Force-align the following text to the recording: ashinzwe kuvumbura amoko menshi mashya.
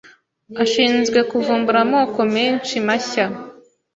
ashinzwe 0.63 1.19
kuvumbura 1.29 1.79
amoko 1.85 2.19
menshi 2.35 2.75
mashya. 2.87 3.25